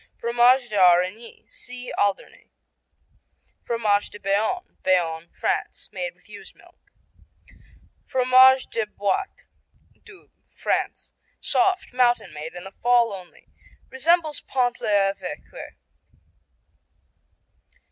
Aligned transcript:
Fromage 0.19 0.67
d'Aurigny 0.67 1.45
see 1.47 1.93
Alderney. 1.95 2.49
Fromage 3.63 4.09
de 4.09 4.19
Bayonne 4.19 4.79
Bayonne, 4.81 5.29
France 5.39 5.89
Made 5.91 6.15
with 6.15 6.27
ewe's 6.27 6.55
milk. 6.55 6.79
Fromage 8.07 8.65
de 8.71 8.87
Bôite 8.87 9.43
Doubs, 10.03 10.31
France 10.55 11.13
Soft, 11.39 11.93
mountain 11.93 12.33
made, 12.33 12.55
in 12.55 12.63
the 12.63 12.71
fall 12.71 13.13
only. 13.13 13.47
Resembles 13.91 14.39
Pont 14.41 14.81
l'Evêque. 14.81 15.75